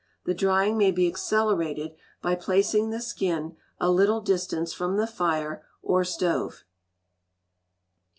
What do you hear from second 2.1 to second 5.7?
by placing the skin a little distance from the fire